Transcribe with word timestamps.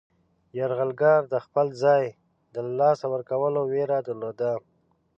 یرغلګر 0.57 1.21
د 1.33 1.35
خپل 1.45 1.67
ځای 1.83 2.05
د 2.53 2.55
له 2.65 2.71
لاسه 2.81 3.05
ورکولو 3.13 3.59
ویره 3.71 3.97
درلوده. 4.07 4.53